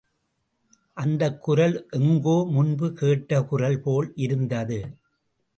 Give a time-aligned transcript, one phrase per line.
[0.97, 4.79] அந்தக் குரல் எங்கோ முன்பு கேட்ட குரல் போல் இருந்தது.